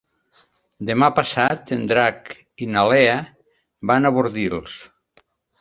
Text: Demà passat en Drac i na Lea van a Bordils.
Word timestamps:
Demà 0.89 1.09
passat 1.19 1.73
en 1.77 1.83
Drac 1.93 2.33
i 2.67 2.71
na 2.77 2.87
Lea 2.95 3.15
van 3.93 4.09
a 4.11 4.15
Bordils. 4.17 4.81